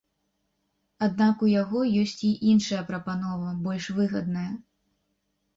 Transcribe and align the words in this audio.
Аднак 1.07 1.43
у 1.47 1.49
яго 1.61 1.79
ёсць 2.03 2.17
і 2.29 2.31
іншая 2.53 2.81
прапанова, 2.89 3.55
больш 3.69 3.85
выгадная. 3.99 4.51